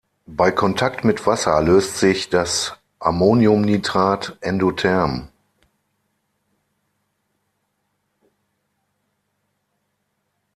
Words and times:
Bei 0.25 0.49
Kontakt 0.49 1.03
mit 1.05 1.27
Wasser 1.27 1.61
löst 1.61 1.99
sich 1.99 2.29
das 2.31 2.75
Ammoniumnitrat 2.97 4.35
endotherm. 4.41 5.27